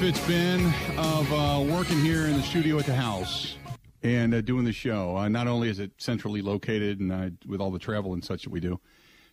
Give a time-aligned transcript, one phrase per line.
[0.00, 0.64] the benefits, Ben,
[0.96, 3.56] of uh, working here in the studio at the house
[4.02, 7.60] and uh, doing the show, uh, not only is it centrally located and uh, with
[7.60, 8.80] all the travel and such that we do,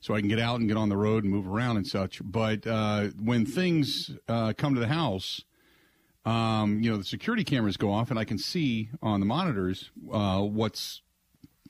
[0.02, 2.22] so I can get out and get on the road and move around and such,
[2.22, 5.42] but uh, when things uh, come to the house,
[6.26, 9.90] um, you know, the security cameras go off and I can see on the monitors
[9.96, 11.02] what's,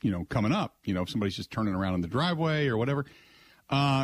[0.02, 0.76] you know, coming up.
[0.86, 3.06] You know, if somebody's just turning around in the driveway or whatever.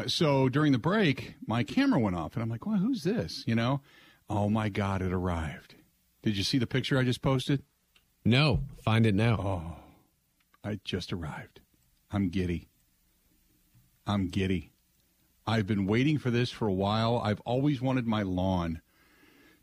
[0.06, 3.56] So during the break, my camera went off, and I'm like, "Well, who's this?" You
[3.56, 3.82] know,
[4.34, 5.76] oh my god, it arrived.
[6.24, 7.64] Did you see the picture I just posted?
[8.26, 9.36] No, find it now.
[9.36, 9.76] Oh,
[10.68, 11.60] I just arrived.
[12.12, 12.70] I'm giddy.
[14.08, 14.72] I'm giddy.
[15.46, 17.22] I've been waiting for this for a while.
[17.24, 18.82] I've always wanted my lawn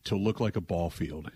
[0.04, 1.30] to look like a ball field.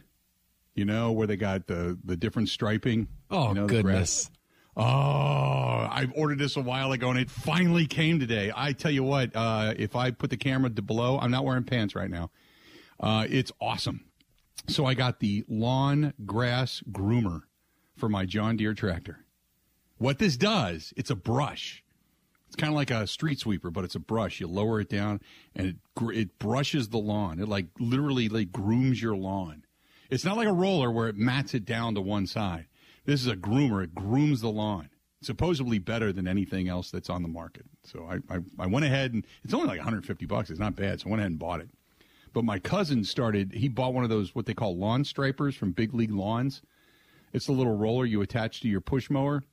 [0.75, 3.09] You know, where they got the the different striping.
[3.31, 4.31] Oh you know, goodness!
[4.77, 8.53] Oh, I've ordered this a while ago and it finally came today.
[8.55, 11.63] I tell you what, uh, if I put the camera to below, I'm not wearing
[11.63, 12.31] pants right now.
[13.05, 14.01] Uh, it's awesome.
[14.67, 17.43] So I got the lawn grass groomer
[17.95, 19.27] for my John Deere tractor.
[19.99, 21.85] What this does, it's a brush.
[22.47, 24.41] It's kind of like a street sweeper, but it's a brush.
[24.41, 25.21] You lower it down
[25.55, 25.77] and it
[26.15, 27.41] it brushes the lawn.
[27.41, 29.67] It like literally like grooms your lawn.
[30.09, 32.69] It's not like a roller where it mats it down to one side.
[33.05, 33.85] This is a groomer.
[33.85, 34.89] It grooms the lawn.
[35.21, 37.67] Supposedly better than anything else that's on the market.
[37.83, 40.49] So I, I, I went ahead and it's only like 150 bucks.
[40.49, 41.01] It's not bad.
[41.01, 41.69] So I went ahead and bought it.
[42.35, 45.71] But my cousin started, he bought one of those, what they call lawn stripers from
[45.71, 46.63] Big League Lawns.
[47.33, 49.45] It's a little roller you attach to your push mower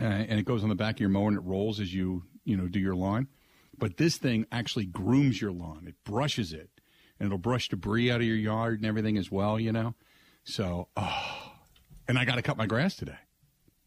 [0.00, 2.22] uh, and it goes on the back of your mower and it rolls as you,
[2.44, 3.26] you know, do your lawn.
[3.76, 5.84] But this thing actually grooms your lawn.
[5.88, 6.70] It brushes it
[7.18, 9.94] and it'll brush debris out of your yard and everything as well, you know?
[10.44, 11.52] So, oh,
[12.06, 13.18] and I got to cut my grass today.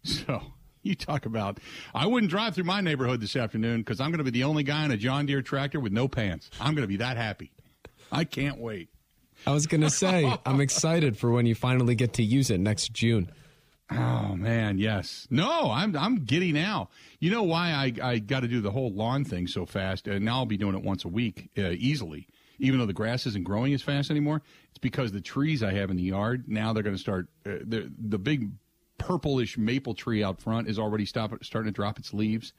[0.03, 0.41] So
[0.81, 1.59] you talk about,
[1.93, 4.63] I wouldn't drive through my neighborhood this afternoon because I'm going to be the only
[4.63, 6.49] guy in a John Deere tractor with no pants.
[6.59, 7.51] I'm going to be that happy.
[8.11, 8.89] I can't wait.
[9.47, 12.59] I was going to say, I'm excited for when you finally get to use it
[12.59, 13.31] next June.
[13.91, 15.27] Oh man, yes.
[15.31, 16.89] No, I'm I'm giddy now.
[17.19, 20.23] You know why I I got to do the whole lawn thing so fast, and
[20.23, 22.27] now I'll be doing it once a week uh, easily.
[22.59, 25.89] Even though the grass isn't growing as fast anymore, it's because the trees I have
[25.89, 27.29] in the yard now they're going to start.
[27.45, 28.51] Uh, the the big
[28.99, 32.53] purplish maple tree out front is already stop, starting to drop its leaves,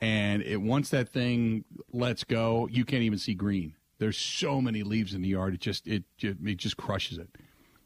[0.00, 3.74] and it once that thing lets go, you can't even see green.
[3.98, 7.28] There's so many leaves in the yard, it just it it just crushes it.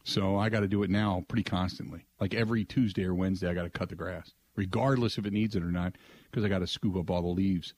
[0.05, 2.07] So I got to do it now pretty constantly.
[2.21, 5.55] Like every Tuesday or Wednesday, I got to cut the grass, regardless if it needs
[5.55, 5.97] it or not,
[6.31, 7.75] because I got to scoop up all the leaves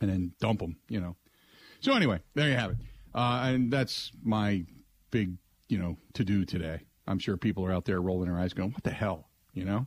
[0.00, 1.16] and then dump them, you know.
[1.80, 2.76] So anyway, there you have it.
[3.14, 4.64] Uh, and that's my
[5.10, 5.36] big,
[5.68, 6.80] you know, to do today.
[7.06, 9.86] I'm sure people are out there rolling their eyes going, what the hell, you know?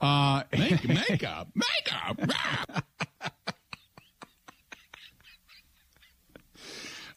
[0.00, 2.84] Uh, Make, makeup, makeup.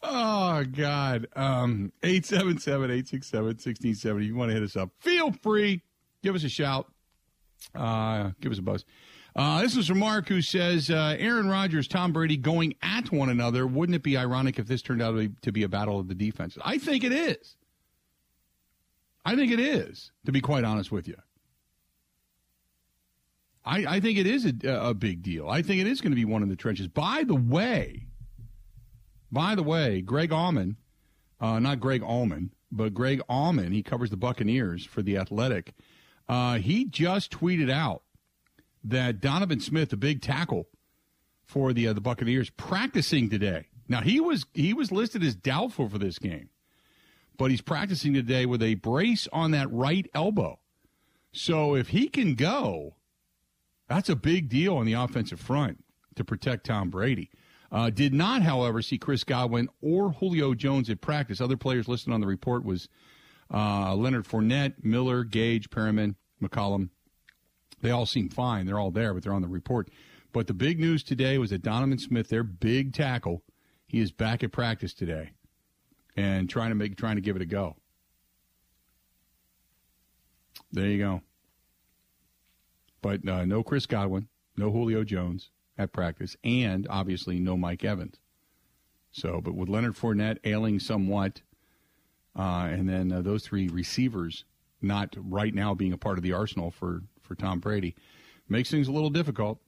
[0.02, 1.28] Oh God.
[1.36, 4.26] Um 877-867-1670.
[4.26, 4.90] You want to hit us up.
[5.00, 5.82] Feel free.
[6.22, 6.90] Give us a shout.
[7.74, 8.84] Uh give us a buzz.
[9.36, 13.28] Uh, this is from Mark who says uh, Aaron Rodgers, Tom Brady going at one
[13.28, 13.64] another.
[13.66, 16.08] Wouldn't it be ironic if this turned out to be, to be a battle of
[16.08, 16.60] the defenses?
[16.64, 17.54] I think it is.
[19.24, 21.14] I think it is, to be quite honest with you.
[23.64, 25.48] I, I think it is a, a big deal.
[25.48, 26.88] I think it is going to be one of the trenches.
[26.88, 28.06] By the way,
[29.32, 30.76] by the way, Greg Auman,
[31.40, 35.74] uh, not Greg Allman, but Greg Auman, he covers the Buccaneers for The Athletic.
[36.28, 38.02] Uh, he just tweeted out
[38.84, 40.68] that Donovan Smith, the big tackle
[41.44, 43.66] for the uh, the Buccaneers, practicing today.
[43.88, 46.50] Now he was he was listed as doubtful for this game,
[47.36, 50.60] but he's practicing today with a brace on that right elbow.
[51.32, 52.94] So if he can go,
[53.88, 55.84] that's a big deal on the offensive front
[56.14, 57.30] to protect Tom Brady.
[57.72, 61.40] Uh, did not, however, see Chris Godwin or Julio Jones at practice.
[61.40, 62.88] Other players listed on the report was
[63.52, 66.88] uh, Leonard Fournette, Miller, Gage, Perriman, McCollum.
[67.80, 68.66] They all seem fine.
[68.66, 69.88] They're all there, but they're on the report.
[70.32, 73.42] But the big news today was that Donovan Smith, their big tackle,
[73.86, 75.30] he is back at practice today
[76.16, 77.76] and trying to make trying to give it a go.
[80.72, 81.22] There you go.
[83.02, 88.16] But uh, no Chris Godwin, no Julio Jones at practice, and obviously no Mike Evans.
[89.10, 91.40] So, but with Leonard Fournette ailing somewhat,
[92.38, 94.44] uh, and then uh, those three receivers
[94.82, 97.96] not right now being a part of the arsenal for, for Tom Brady,
[98.48, 99.58] makes things a little difficult.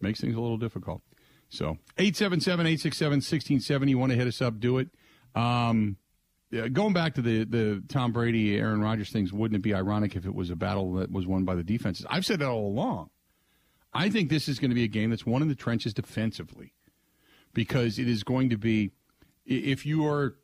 [0.00, 1.02] Makes things a little difficult.
[1.50, 3.90] So, 877 867 1670.
[3.90, 4.88] You want to hit us up, do it.
[5.34, 5.96] Um,
[6.72, 10.24] going back to the, the Tom Brady, Aaron Rodgers things, wouldn't it be ironic if
[10.24, 12.06] it was a battle that was won by the defenses?
[12.08, 13.09] I've said that all along.
[13.92, 16.74] I think this is going to be a game that's won in the trenches defensively.
[17.52, 18.92] because it is going to be
[19.44, 20.36] if you are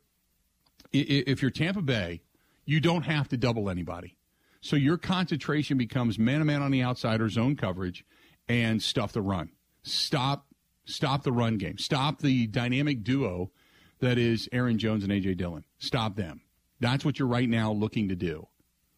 [0.91, 2.21] if you're Tampa Bay,
[2.65, 4.17] you don't have to double anybody.
[4.61, 8.03] So your concentration becomes man to man on the outside or zone coverage
[8.49, 9.51] and stuff the run.
[9.83, 10.47] Stop
[10.85, 11.77] stop the run game.
[11.77, 13.51] Stop the dynamic duo
[13.99, 15.63] that is Aaron Jones and AJ Dillon.
[15.79, 16.41] Stop them.
[16.79, 18.47] That's what you're right now looking to do.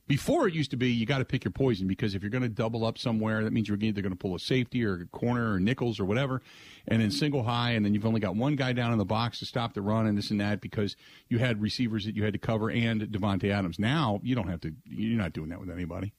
[0.10, 2.42] Before it used to be you got to pick your poison because if you're going
[2.42, 5.06] to double up somewhere, that means you're either going to pull a safety or a
[5.16, 6.42] corner or nickels or whatever,
[6.88, 9.38] and then single high, and then you've only got one guy down in the box
[9.38, 10.96] to stop the run and this and that because
[11.28, 13.78] you had receivers that you had to cover and Davante Adams.
[13.78, 14.74] Now you don't have to.
[14.84, 16.12] You're not doing that with anybody.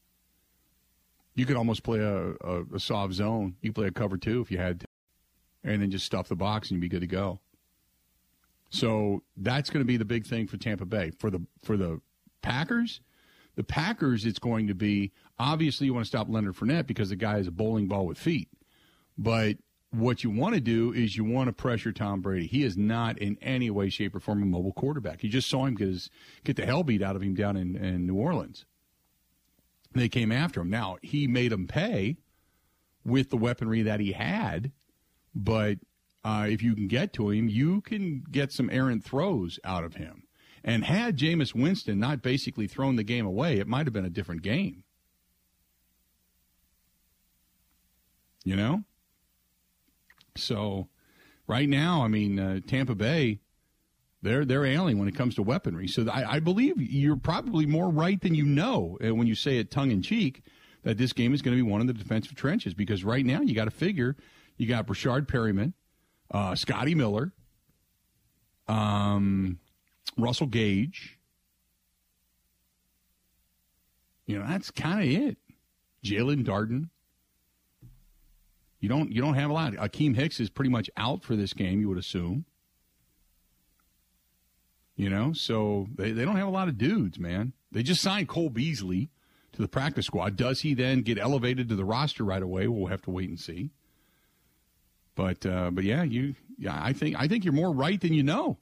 [1.35, 3.57] You could almost play a, a, a soft zone.
[3.61, 4.87] You could play a cover two if you had to,
[5.65, 7.41] and then just stuff the box and you'd be good to go.
[8.71, 12.01] So that's going to be the big thing for Tampa Bay for the for the
[12.41, 13.01] Packers
[13.61, 17.17] the Packers, it's going to be obviously you want to stop Leonard Fournette because the
[17.17, 18.49] guy is a bowling ball with feet.
[19.19, 19.59] But
[19.91, 22.47] what you want to do is you want to pressure Tom Brady.
[22.47, 25.23] He is not in any way, shape, or form a mobile quarterback.
[25.23, 26.09] You just saw him get, his,
[26.43, 28.65] get the hell beat out of him down in, in New Orleans.
[29.93, 30.71] They came after him.
[30.71, 32.17] Now, he made them pay
[33.05, 34.73] with the weaponry that he had,
[35.35, 35.77] but
[36.25, 39.97] uh, if you can get to him, you can get some errant throws out of
[39.97, 40.23] him.
[40.63, 44.11] And had Jameis Winston not basically thrown the game away, it might have been a
[44.11, 44.85] different game.
[48.45, 48.85] You know?
[50.37, 50.89] So
[51.47, 53.41] right now, I mean, uh, Tampa Bay,
[54.23, 55.89] they're they're ailing when it comes to weaponry.
[55.89, 59.59] So I, I believe you're probably more right than you know uh, when you say
[59.59, 60.43] it tongue in cheek
[60.83, 63.41] that this game is going to be one of the defensive trenches because right now
[63.41, 64.17] you got to figure
[64.61, 65.73] you got Breshad Perriman,
[66.31, 67.33] uh, Scotty Miller,
[68.69, 69.59] um,
[70.21, 71.19] Russell Gage.
[74.27, 75.39] You know, that's kind of it.
[76.05, 76.89] Jaelon Darden.
[78.79, 79.73] You don't you don't have a lot.
[79.75, 82.47] Akiem Hicks is pretty much out for this game, you would assume.
[84.97, 87.55] You know, so they, they don't have a lot of dudes, man.
[87.73, 89.11] They just signed Cole Beasley
[89.53, 90.37] to the practice squad.
[90.37, 92.69] Does he then get elevated to the roster right away?
[92.69, 93.71] We'll have to wait and see.
[95.15, 98.23] But uh, but yeah, you yeah, I think I think you're more right than you
[98.23, 98.59] know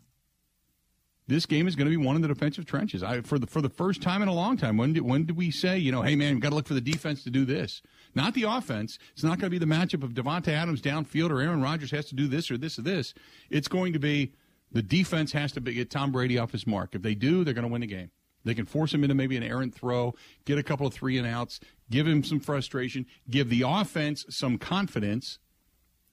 [1.29, 3.03] this game is going to be one in the defensive trenches.
[3.03, 5.37] I, for the for the first time in a long time, when did when did
[5.37, 7.45] we say, you know, hey man, we've got to look for the defense to do
[7.45, 7.83] this,
[8.15, 8.99] not the offense.
[9.13, 12.07] It's not going to be the matchup of Davante Adams downfield or Aaron Rodgers has
[12.07, 13.15] to do this or this or this.
[13.51, 14.33] It's going to be
[14.73, 16.95] the defense has to be, get Tom Brady off his mark.
[16.95, 18.11] If they do, they're going to win the game.
[18.45, 20.15] They can force him into maybe an errant throw,
[20.45, 21.61] get a couple of three and outs,
[21.91, 25.39] give him some frustration, give the offense some confidence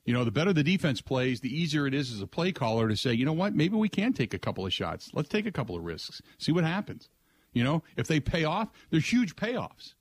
[0.05, 2.87] you know, the better the defense plays, the easier it is as a play caller
[2.87, 5.09] to say, you know what, maybe we can take a couple of shots.
[5.13, 7.09] Let's take a couple of risks, see what happens.
[7.53, 9.93] You know, if they pay off, there's huge payoffs,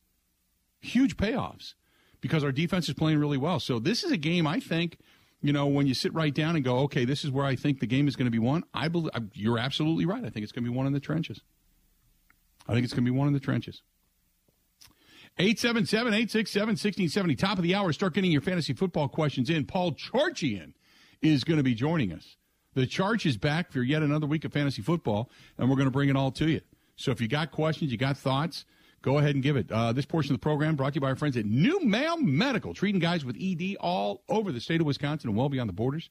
[0.81, 1.75] huge payoffs
[2.21, 3.61] because our defense is playing really well.
[3.61, 4.99] So this is a game I think,
[5.41, 7.81] you know, when you sit right down and go, okay, this is where I think
[7.81, 8.65] the game is going to be won.
[8.75, 10.25] I believe you're absolutely right.
[10.25, 11.41] I think it's going to be one in the trenches.
[12.67, 13.83] I think it's going to be one in the trenches.
[15.37, 17.35] 877 867 1670.
[17.35, 17.93] Top of the hour.
[17.93, 19.65] Start getting your fantasy football questions in.
[19.65, 20.75] Paul Charchian
[21.23, 22.37] is going to be joining us.
[22.75, 25.93] The Charge is back for yet another week of fantasy football, and we're going to
[25.93, 26.61] bring it all to you.
[26.97, 28.65] So if you got questions, you got thoughts,
[29.03, 29.71] go ahead and give it.
[29.73, 32.21] Uh, this portion of the program brought to you by our friends at New NuMale
[32.23, 35.75] Medical, treating guys with ED all over the state of Wisconsin and well beyond the
[35.75, 36.11] borders.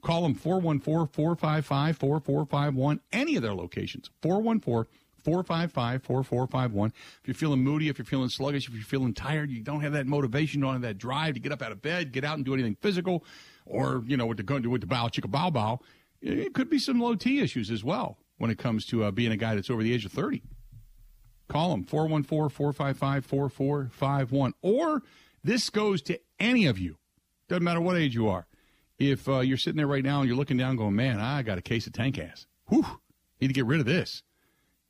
[0.00, 4.10] Call them 414 455 4451, any of their locations.
[4.22, 4.86] 414
[5.24, 6.92] 455 4451.
[7.20, 9.92] If you're feeling moody, if you're feeling sluggish, if you're feeling tired, you don't have
[9.92, 12.36] that motivation, you don't have that drive to get up out of bed, get out
[12.36, 13.24] and do anything physical,
[13.64, 15.80] or, you know, with the, with the bow, chicka bow bow,
[16.20, 19.32] it could be some low T issues as well when it comes to uh, being
[19.32, 20.42] a guy that's over the age of 30.
[21.48, 24.54] Call them 414 455 4451.
[24.62, 25.02] Or
[25.44, 26.96] this goes to any of you,
[27.48, 28.46] doesn't matter what age you are.
[28.98, 31.58] If uh, you're sitting there right now and you're looking down going, man, I got
[31.58, 32.46] a case of tank ass.
[32.68, 32.86] Whew,
[33.40, 34.22] need to get rid of this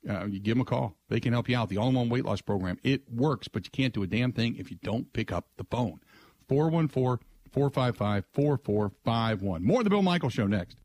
[0.08, 0.96] uh, you give them a call.
[1.08, 1.68] They can help you out.
[1.68, 2.78] The all in one weight loss program.
[2.82, 5.64] It works, but you can't do a damn thing if you don't pick up the
[5.64, 6.00] phone.
[6.48, 9.64] 414 455 4451.
[9.64, 10.78] More of the Bill Michaels Show next.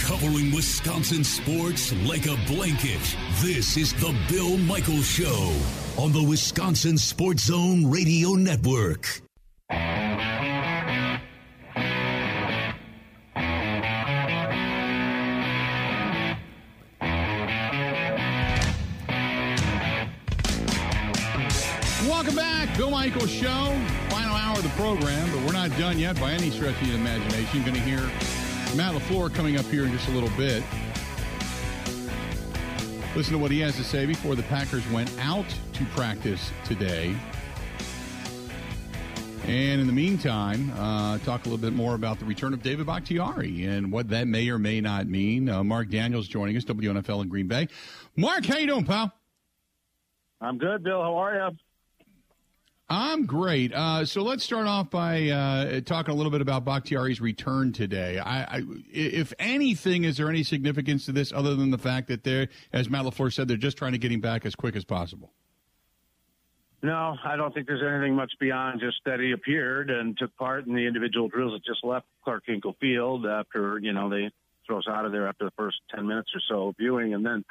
[0.00, 3.16] Covering Wisconsin sports like a blanket.
[3.40, 5.56] This is the Bill Michaels Show
[5.96, 9.22] on the Wisconsin Sports Zone Radio Network.
[23.04, 26.50] Bill Michaels Show, final hour of the program, but we're not done yet by any
[26.50, 27.48] stretch of the imagination.
[27.52, 28.00] You're going to hear
[28.74, 30.62] Matt LaFleur coming up here in just a little bit.
[33.14, 35.44] Listen to what he has to say before the Packers went out
[35.74, 37.14] to practice today.
[39.46, 42.86] And in the meantime, uh, talk a little bit more about the return of David
[42.86, 45.50] Bakhtiari and what that may or may not mean.
[45.50, 47.68] Uh, Mark Daniels joining us, WNFL in Green Bay.
[48.16, 49.12] Mark, how you doing, pal?
[50.40, 51.02] I'm good, Bill.
[51.02, 51.56] How are you?
[52.88, 53.72] I'm great.
[53.72, 58.18] Uh, so let's start off by uh, talking a little bit about Bakhtiari's return today.
[58.18, 58.62] I, I,
[58.92, 62.90] if anything, is there any significance to this other than the fact that they're, as
[62.90, 65.32] Matt LaFleur said, they're just trying to get him back as quick as possible?
[66.82, 70.66] No, I don't think there's anything much beyond just that he appeared and took part
[70.66, 74.30] in the individual drills that just left Clark Hinkle Field after, you know, they
[74.66, 77.14] throw us out of there after the first 10 minutes or so of viewing.
[77.14, 77.46] And then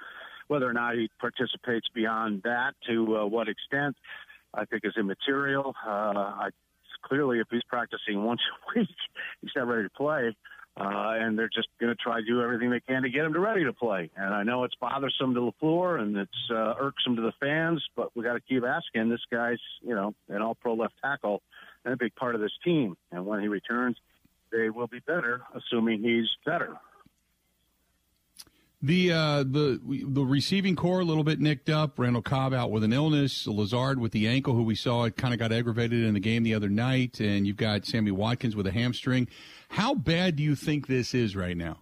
[0.47, 3.95] whether or not he participates beyond that, to uh, what extent,
[4.53, 5.75] I think is immaterial.
[5.85, 6.49] Uh, I,
[7.03, 8.41] clearly, if he's practicing once
[8.75, 8.89] a week,
[9.41, 10.35] he's not ready to play.
[10.75, 13.33] Uh, and they're just going to try to do everything they can to get him
[13.33, 14.09] to ready to play.
[14.17, 18.09] And I know it's bothersome to LaFleur and it's uh, irksome to the fans, but
[18.15, 19.09] we got to keep asking.
[19.09, 21.43] This guy's, you know, an all-pro left tackle
[21.85, 22.97] and a big part of this team.
[23.11, 23.97] And when he returns,
[24.51, 26.75] they will be better, assuming he's better.
[28.85, 31.97] The uh, the the receiving corps a little bit nicked up.
[31.97, 33.47] Randall Cobb out with an illness.
[33.47, 36.43] Lazard with the ankle, who we saw it kind of got aggravated in the game
[36.43, 39.29] the other night, and you've got Sammy Watkins with a hamstring.
[39.69, 41.77] How bad do you think this is right now?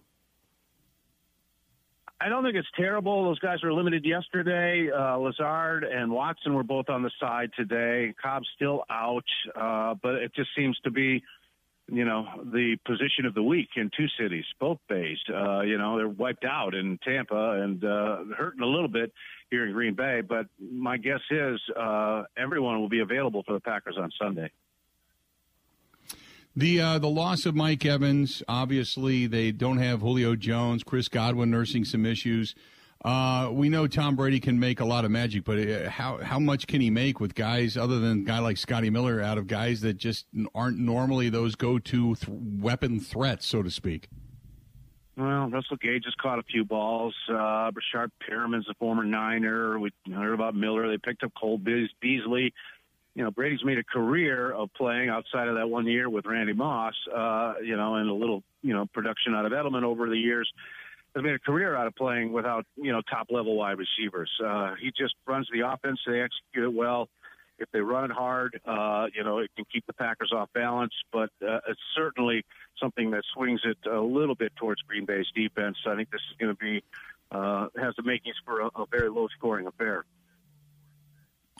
[2.20, 3.24] I don't think it's terrible.
[3.24, 4.88] Those guys were limited yesterday.
[4.96, 8.14] Uh, Lazard and Watson were both on the side today.
[8.22, 9.24] Cobb's still out,
[9.56, 11.20] uh, but it just seems to be
[11.88, 15.18] you know, the position of the week in two cities, both bays.
[15.28, 19.12] Uh, you know, they're wiped out in Tampa and uh, hurting a little bit
[19.50, 20.20] here in Green Bay.
[20.26, 24.50] But my guess is uh, everyone will be available for the Packers on Sunday.
[26.54, 31.50] The uh, the loss of Mike Evans, obviously they don't have Julio Jones, Chris Godwin
[31.50, 32.54] nursing some issues.
[33.04, 36.38] Uh, we know Tom Brady can make a lot of magic, but uh, how how
[36.38, 39.48] much can he make with guys other than a guy like Scotty Miller out of
[39.48, 44.08] guys that just aren't normally those go to th- weapon threats, so to speak?
[45.16, 47.14] Well, Russell Gage has caught a few balls.
[47.28, 49.80] Uh, Breshad Perriman's a former Niner.
[49.80, 50.88] We heard about Miller.
[50.88, 52.54] They picked up Cole Beasley.
[53.14, 56.54] You know, Brady's made a career of playing outside of that one year with Randy
[56.54, 56.94] Moss.
[57.12, 60.48] Uh, you know, and a little you know production out of Edelman over the years
[61.14, 64.30] has made a career out of playing without you know top level wide receivers.
[64.44, 66.00] Uh, he just runs the offense.
[66.06, 67.08] They execute it well.
[67.58, 70.94] If they run it hard, uh, you know it can keep the Packers off balance.
[71.12, 72.44] But uh, it's certainly
[72.80, 75.76] something that swings it a little bit towards Green Bay's defense.
[75.86, 76.82] I think this is going to be
[77.30, 80.04] uh, has the makings for a, a very low scoring affair.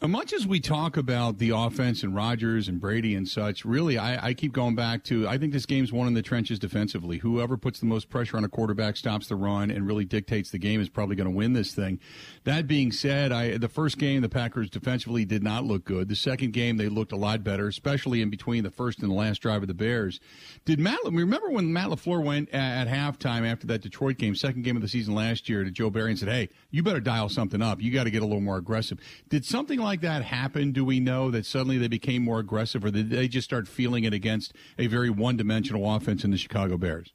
[0.09, 4.27] Much as we talk about the offense and Rodgers and Brady and such, really, I,
[4.27, 7.19] I, keep going back to I think this game's won in the trenches defensively.
[7.19, 10.59] Whoever puts the most pressure on a quarterback, stops the run, and really dictates the
[10.59, 12.01] game is probably going to win this thing.
[12.43, 16.09] That being said, I, the first game the Packers defensively did not look good.
[16.09, 19.15] The second game they looked a lot better, especially in between the first and the
[19.15, 20.19] last drive of the Bears.
[20.65, 20.99] Did Matt?
[21.05, 24.83] Remember when Matt LaFleur went at, at halftime after that Detroit game, second game of
[24.83, 27.81] the season last year, to Joe Barry and said, "Hey, you better dial something up.
[27.81, 30.73] You got to get a little more aggressive." Did something like like that happen?
[30.73, 34.05] Do we know that suddenly they became more aggressive, or did they just start feeling
[34.05, 37.13] it against a very one-dimensional offense in the Chicago Bears?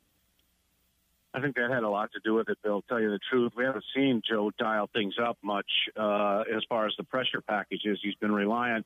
[1.33, 2.83] I think that had a lot to do with it, Bill.
[2.87, 5.65] Tell you the truth, we haven't seen Joe dial things up much
[5.99, 7.99] uh, as far as the pressure packages.
[8.03, 8.85] He's been relying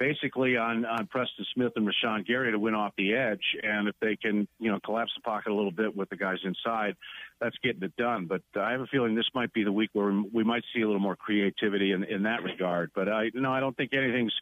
[0.00, 3.44] basically on, on Preston Smith and Rashan Gary to win off the edge.
[3.62, 6.38] And if they can, you know, collapse the pocket a little bit with the guys
[6.42, 6.96] inside,
[7.38, 8.26] that's getting it done.
[8.26, 10.86] But I have a feeling this might be the week where we might see a
[10.86, 12.90] little more creativity in, in that regard.
[12.94, 14.32] But I, no, I don't think anything's,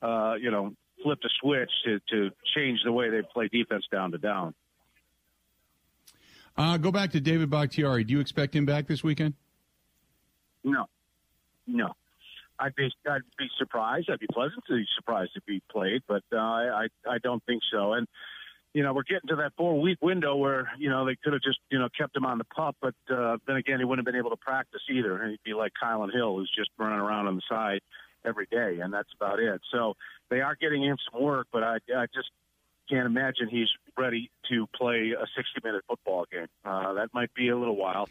[0.00, 0.72] uh, you know,
[1.02, 4.54] flipped a switch to, to change the way they play defense down to down.
[6.56, 8.04] Uh, go back to David Bakhtiari.
[8.04, 9.34] Do you expect him back this weekend?
[10.62, 10.86] No,
[11.66, 11.94] no.
[12.58, 14.10] I'd be I'd be surprised.
[14.10, 17.92] I'd be pleasantly surprised if he played, but uh, I I don't think so.
[17.92, 18.06] And
[18.74, 21.42] you know, we're getting to that four week window where you know they could have
[21.42, 24.12] just you know kept him on the pup, but uh, then again, he wouldn't have
[24.12, 27.36] been able to practice either, he'd be like Kylin Hill, who's just running around on
[27.36, 27.80] the side
[28.24, 29.60] every day, and that's about it.
[29.72, 29.94] So
[30.30, 32.30] they are getting him some work, but I I just
[32.88, 36.46] can't imagine he's ready to play a 60 minute football game.
[36.64, 38.08] Uh, that might be a little while.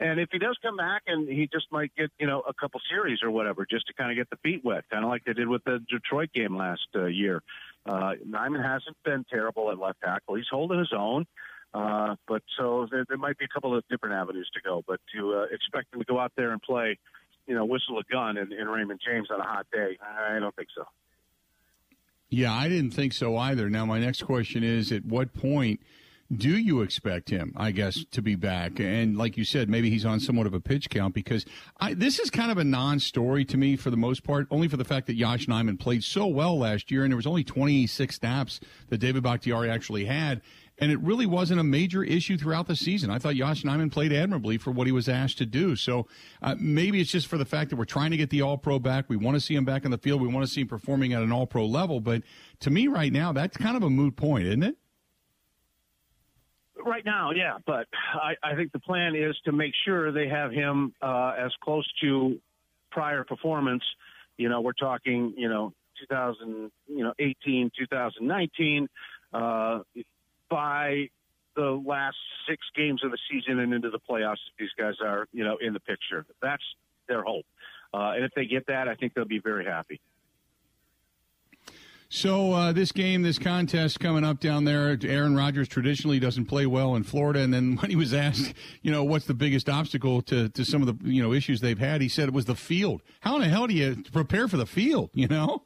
[0.00, 2.80] And if he does come back and he just might get, you know, a couple
[2.90, 5.34] series or whatever, just to kind of get the feet wet, kind of like they
[5.34, 7.42] did with the Detroit game last uh, year.
[7.84, 10.36] Uh, Nijman hasn't been terrible at left tackle.
[10.36, 11.26] He's holding his own.
[11.74, 15.00] Uh, but so there, there might be a couple of different avenues to go, but
[15.14, 16.98] to uh, expect him to go out there and play,
[17.46, 20.54] you know, whistle a gun in, in Raymond James on a hot day, I don't
[20.56, 20.84] think so.
[22.30, 23.68] Yeah, I didn't think so either.
[23.68, 25.80] Now, my next question is at what point
[26.34, 28.78] do you expect him, I guess, to be back?
[28.78, 31.44] And like you said, maybe he's on somewhat of a pitch count because
[31.80, 34.76] I, this is kind of a non-story to me for the most part, only for
[34.76, 38.14] the fact that Josh Nijman played so well last year, and there was only 26
[38.14, 38.60] snaps
[38.90, 40.40] that David Bakhtiari actually had.
[40.78, 43.10] And it really wasn't a major issue throughout the season.
[43.10, 45.76] I thought Josh Nijman played admirably for what he was asked to do.
[45.76, 46.06] So
[46.40, 48.78] uh, maybe it's just for the fact that we're trying to get the All Pro
[48.78, 49.04] back.
[49.08, 50.22] We want to see him back in the field.
[50.22, 52.00] We want to see him performing at an All Pro level.
[52.00, 52.22] But
[52.60, 54.76] to me, right now, that's kind of a moot point, isn't it?
[56.84, 60.52] Right now, yeah, but I, I think the plan is to make sure they have
[60.52, 62.38] him uh, as close to
[62.90, 63.82] prior performance.
[64.36, 68.88] You know, we're talking, you know, 2000, you know, 18, 2019,
[69.32, 69.80] uh,
[70.48, 71.08] by
[71.56, 72.16] the last
[72.48, 74.36] six games of the season and into the playoffs.
[74.58, 76.24] These guys are, you know, in the picture.
[76.40, 76.62] That's
[77.08, 77.46] their hope,
[77.92, 80.00] uh, and if they get that, I think they'll be very happy.
[82.12, 86.66] So uh, this game, this contest coming up down there, Aaron Rodgers traditionally doesn't play
[86.66, 87.38] well in Florida.
[87.38, 88.52] And then when he was asked,
[88.82, 91.78] you know, what's the biggest obstacle to, to some of the you know issues they've
[91.78, 93.00] had, he said it was the field.
[93.20, 95.10] How in the hell do you prepare for the field?
[95.14, 95.62] You know.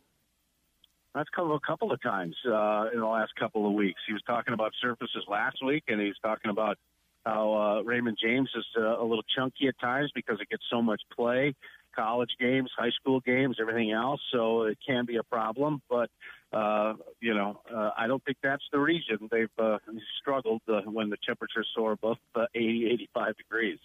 [1.14, 4.00] That's come a couple of times uh, in the last couple of weeks.
[4.06, 6.76] He was talking about surfaces last week, and he's talking about
[7.24, 10.82] how uh, Raymond James is uh, a little chunky at times because it gets so
[10.82, 11.54] much play
[11.94, 14.20] college games, high school games, everything else.
[14.32, 16.10] So it can be a problem, but
[16.52, 19.78] uh, you know, uh, I don't think that's the reason they've uh,
[20.20, 23.78] struggled uh, when the temperatures soar above uh, 80, 85 degrees.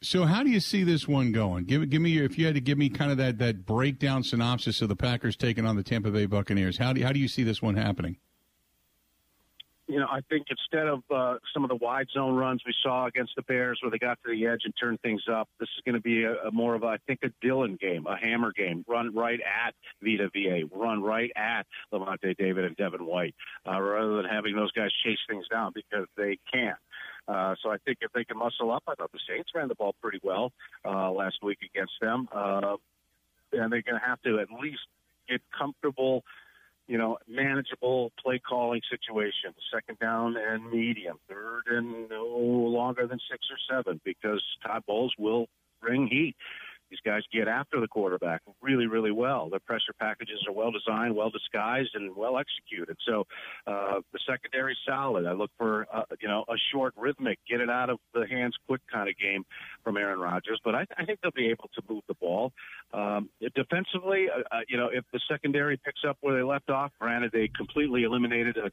[0.00, 1.64] So how do you see this one going?
[1.64, 4.22] Give give me your, if you had to give me kind of that that breakdown
[4.22, 6.78] synopsis of the Packers taking on the Tampa Bay Buccaneers.
[6.78, 8.16] How do how do you see this one happening?
[9.88, 13.06] You know, I think instead of uh, some of the wide zone runs we saw
[13.06, 15.82] against the Bears where they got to the edge and turned things up, this is
[15.86, 18.52] going to be a, a more of, a, I think, a Dillon game, a hammer
[18.52, 18.84] game.
[18.86, 23.34] Run right at Vita Vea, run right at Lavonte David and Devin White,
[23.66, 26.76] uh, rather than having those guys chase things down because they can't.
[27.26, 29.74] Uh, so I think if they can muscle up, I thought the Saints ran the
[29.74, 30.52] ball pretty well
[30.84, 32.76] uh, last week against them, uh,
[33.52, 34.80] and they're going to have to at least
[35.28, 36.24] get comfortable
[36.88, 43.20] you know, manageable play calling situations, second down and medium, third and no longer than
[43.30, 45.46] six or seven, because Todd Bowles will
[45.80, 46.34] bring heat.
[46.90, 49.48] These guys get after the quarterback really, really well.
[49.50, 52.96] Their pressure packages are well designed, well disguised, and well executed.
[53.06, 53.26] So
[53.66, 55.26] uh, the secondary solid.
[55.26, 58.56] I look for uh, you know a short, rhythmic, get it out of the hands
[58.66, 59.44] quick kind of game
[59.84, 60.60] from Aaron Rodgers.
[60.64, 62.52] But I, I think they'll be able to move the ball
[62.92, 64.28] um, defensively.
[64.30, 67.48] Uh, uh, you know, if the secondary picks up where they left off, granted they
[67.56, 68.70] completely eliminated a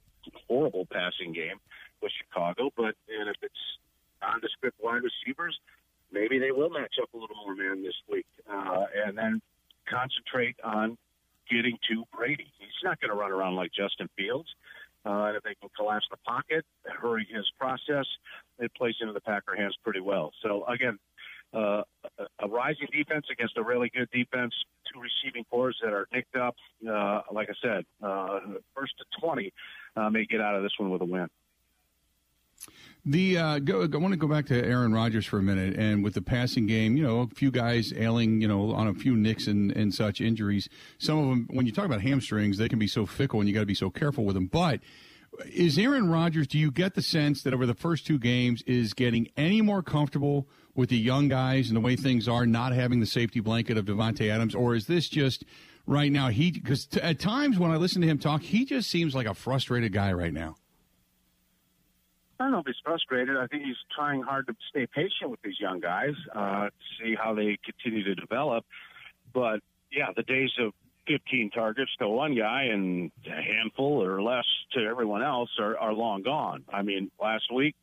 [0.48, 1.60] horrible passing game
[2.02, 3.54] with Chicago, but and if it's
[4.22, 5.58] nondescript wide receivers
[6.12, 9.42] maybe they will match up a little more man this week, uh, and then
[9.90, 10.98] concentrate on
[11.50, 12.52] getting to Brady.
[12.60, 14.50] He's not going to run around like Justin Fields.
[15.06, 18.06] Uh, and if they can collapse the pocket, hurry his process,
[18.58, 20.32] it plays into the Packer hands pretty well.
[20.42, 20.98] So again,
[21.54, 21.84] uh,
[22.40, 24.54] a rising defense against a really good defense,
[24.92, 26.56] two receiving corps that are nicked up.
[26.84, 28.40] Uh, like I said, uh,
[28.76, 29.54] first to 20
[29.96, 31.28] uh, may get out of this one with a win.
[33.08, 36.04] The uh, go, I want to go back to Aaron Rodgers for a minute, and
[36.04, 39.16] with the passing game, you know, a few guys ailing, you know, on a few
[39.16, 40.68] nicks and, and such injuries.
[40.98, 43.54] Some of them, when you talk about hamstrings, they can be so fickle, and you
[43.54, 44.48] got to be so careful with them.
[44.48, 44.80] But
[45.46, 46.48] is Aaron Rodgers?
[46.48, 49.84] Do you get the sense that over the first two games is getting any more
[49.84, 53.78] comfortable with the young guys and the way things are, not having the safety blanket
[53.78, 55.46] of Davante Adams, or is this just
[55.86, 56.30] right now?
[56.30, 59.28] He because t- at times when I listen to him talk, he just seems like
[59.28, 60.56] a frustrated guy right now.
[62.40, 63.38] I don't know if he's frustrated.
[63.38, 66.70] I think he's trying hard to stay patient with these young guys uh,
[67.00, 68.66] see how they continue to develop.
[69.34, 70.74] But yeah, the days of
[71.08, 75.94] 15 targets to one guy and a handful or less to everyone else are, are
[75.94, 76.64] long gone.
[76.72, 77.76] I mean, last week,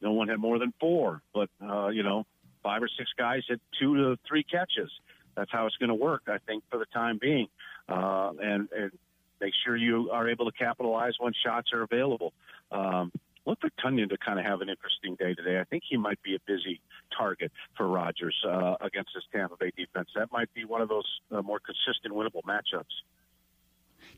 [0.00, 2.24] no one had more than four, but, uh, you know,
[2.62, 4.90] five or six guys had two to three catches.
[5.36, 7.48] That's how it's going to work, I think, for the time being.
[7.88, 8.92] Uh, and, and
[9.40, 12.32] make sure you are able to capitalize when shots are available.
[12.70, 13.12] Um,
[13.46, 15.60] look for Tonyan to kind of have an interesting day today.
[15.60, 16.80] I think he might be a busy
[17.16, 20.08] target for Rodgers uh, against this Tampa Bay defense.
[20.14, 22.84] That might be one of those uh, more consistent, winnable matchups.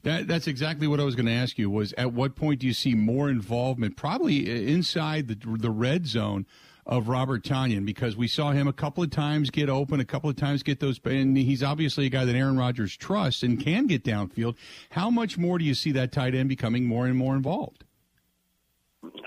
[0.03, 1.71] That, that's exactly what I was going to ask you.
[1.71, 6.47] Was at what point do you see more involvement, probably inside the the red zone
[6.85, 7.85] of Robert Tonyan?
[7.85, 10.81] Because we saw him a couple of times get open, a couple of times get
[10.81, 14.57] those, and he's obviously a guy that Aaron Rodgers trusts and can get downfield.
[14.91, 17.85] How much more do you see that tight end becoming more and more involved?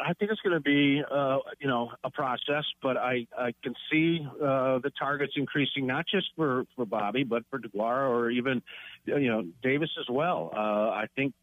[0.08, 3.74] I think it's going to be, uh, you know, a process, but I, I can
[3.92, 8.62] see uh, the targets increasing not just for, for Bobby, but for Deguara or even,
[9.06, 10.52] you know, Davis as well.
[10.56, 10.60] Uh,
[10.92, 11.34] I think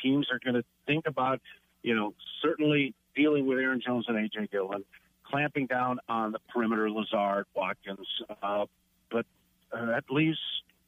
[0.00, 1.40] teams are going to think about
[1.82, 4.84] you know, certainly dealing with Aaron Jones and AJ Dillon,
[5.24, 8.06] clamping down on the perimeter, Lazard, Watkins,
[8.42, 8.66] uh,
[9.10, 9.26] but
[9.72, 10.38] uh, that leaves,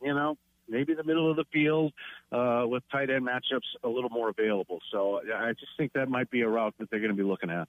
[0.02, 0.36] you know,
[0.70, 1.92] maybe the middle of the field
[2.32, 4.78] uh, with tight end matchups a little more available.
[4.90, 7.50] So I just think that might be a route that they're going to be looking
[7.50, 7.68] at.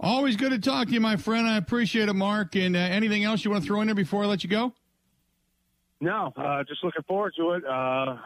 [0.00, 1.46] Always good to talk to you, my friend.
[1.46, 2.54] I appreciate it, Mark.
[2.54, 4.72] And uh, anything else you want to throw in there before I let you go?
[6.00, 7.64] No, uh, just looking forward to it.
[7.66, 8.16] Uh,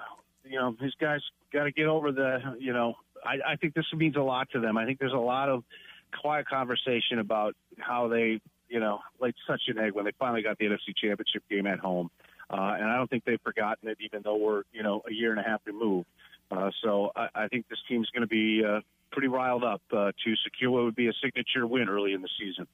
[0.44, 1.20] you know, these guys
[1.51, 4.61] got to get over the, you know, I, I think this means a lot to
[4.61, 4.77] them.
[4.77, 5.64] I think there's a lot of
[6.20, 10.59] quiet conversation about how they, you know, laid such an egg when they finally got
[10.59, 12.11] the NFC Championship game at home.
[12.53, 15.31] Uh, and I don't think they've forgotten it, even though we're, you know, a year
[15.31, 16.07] and a half removed.
[16.51, 20.12] Uh, so I, I think this team's going to be uh, pretty riled up uh,
[20.25, 22.67] to secure what would be a signature win early in the season.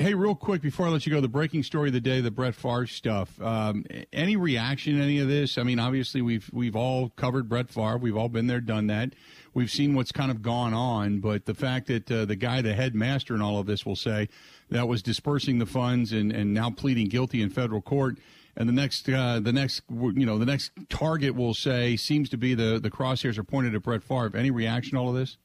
[0.00, 2.30] Hey, real quick before I let you go, the breaking story of the day, the
[2.30, 3.42] Brett Favre stuff.
[3.42, 5.58] Um, any reaction to any of this?
[5.58, 7.98] I mean, obviously we've we've all covered Brett Favre.
[7.98, 9.14] We've all been there, done that.
[9.54, 12.74] We've seen what's kind of gone on, but the fact that uh, the guy, the
[12.74, 14.28] headmaster in all of this, will say
[14.70, 18.18] that was dispersing the funds and, and now pleading guilty in federal court,
[18.58, 22.36] and the next uh, the next you know the next target will say seems to
[22.36, 24.36] be the the crosshairs are pointed at Brett Favre.
[24.36, 25.38] Any reaction to all of this?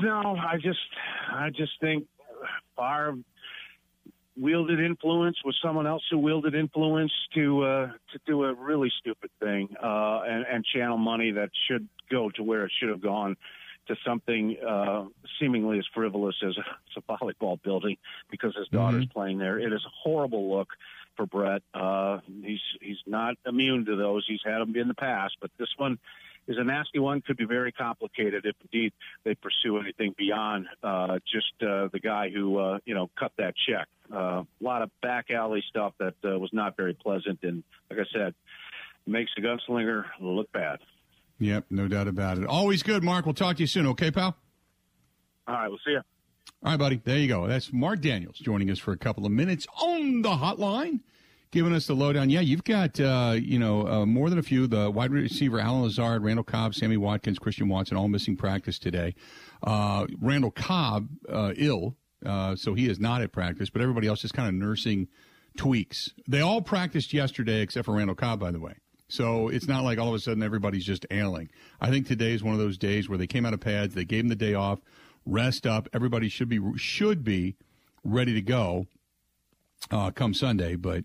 [0.00, 0.78] No, I just
[1.32, 2.06] I just think
[2.76, 3.18] Favre
[4.36, 9.30] wielded influence with someone else who wielded influence to uh, to do a really stupid
[9.40, 13.36] thing uh, and, and channel money that should go to where it should have gone
[13.88, 15.04] to something uh,
[15.40, 17.96] seemingly as frivolous as a, volleyball building
[18.30, 19.12] because his daughter's mm-hmm.
[19.12, 19.58] playing there.
[19.58, 20.68] It is a horrible look
[21.20, 21.62] for Brett.
[21.74, 24.24] Uh, he's he's not immune to those.
[24.26, 25.98] He's had them in the past, but this one
[26.48, 27.20] is a nasty one.
[27.20, 28.92] Could be very complicated if indeed
[29.24, 33.54] they pursue anything beyond uh, just uh, the guy who uh, you know cut that
[33.68, 33.86] check.
[34.12, 38.00] Uh, a lot of back alley stuff that uh, was not very pleasant, and like
[38.00, 38.34] I said,
[39.06, 40.78] makes the gunslinger look bad.
[41.38, 42.46] Yep, no doubt about it.
[42.46, 43.26] Always good, Mark.
[43.26, 43.86] We'll talk to you soon.
[43.88, 44.36] Okay, pal.
[45.46, 46.00] All right, we'll see you.
[46.62, 47.00] All right, buddy.
[47.02, 47.46] There you go.
[47.46, 51.00] That's Mark Daniels joining us for a couple of minutes on the hotline
[51.50, 52.30] giving us the lowdown.
[52.30, 54.66] Yeah, you've got uh, you know uh, more than a few.
[54.66, 59.14] The wide receiver Allen Lazard, Randall Cobb, Sammy Watkins, Christian Watson, all missing practice today.
[59.62, 63.70] Uh, Randall Cobb uh, ill, uh, so he is not at practice.
[63.70, 65.08] But everybody else is kind of nursing
[65.56, 66.10] tweaks.
[66.28, 68.74] They all practiced yesterday except for Randall Cobb, by the way.
[69.08, 71.50] So it's not like all of a sudden everybody's just ailing.
[71.80, 74.04] I think today is one of those days where they came out of pads, they
[74.04, 74.78] gave him the day off,
[75.24, 75.88] rest up.
[75.92, 77.56] Everybody should be should be
[78.04, 78.86] ready to go
[79.90, 81.04] uh, come Sunday, but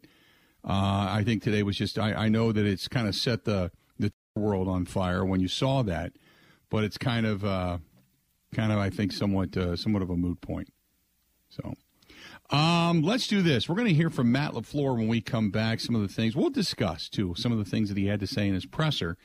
[0.63, 3.71] uh, I think today was just, I, I know that it's kind of set the,
[3.99, 6.13] the world on fire when you saw that,
[6.69, 7.77] but it's kind of, uh,
[8.53, 10.69] kind of, I think, somewhat, uh, somewhat of a moot point.
[11.49, 11.75] So,
[12.49, 13.69] um, let's do this.
[13.69, 15.79] We're going to hear from Matt LaFleur when we come back.
[15.79, 17.35] Some of the things we'll discuss too.
[17.37, 19.17] Some of the things that he had to say in his presser.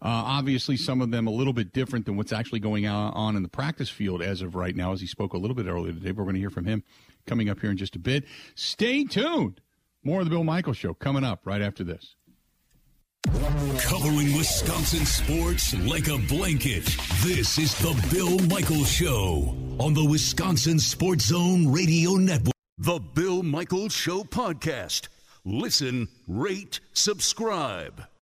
[0.00, 3.42] Uh, obviously, some of them a little bit different than what's actually going on in
[3.42, 6.12] the practice field as of right now, as he spoke a little bit earlier today.
[6.12, 6.84] But we're going to hear from him
[7.26, 8.24] coming up here in just a bit.
[8.54, 9.60] Stay tuned.
[10.04, 12.14] More of the Bill Michaels Show coming up right after this.
[13.82, 16.84] Covering Wisconsin sports like a blanket.
[17.22, 22.54] This is the Bill Michaels Show on the Wisconsin Sports Zone Radio Network.
[22.78, 25.08] The Bill Michaels Show podcast.
[25.44, 28.08] Listen, rate, subscribe.